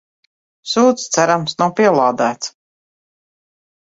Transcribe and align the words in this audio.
Sūds, 0.71 1.03
cerams 1.17 1.55
nav 1.63 1.75
pielādēts. 1.81 2.51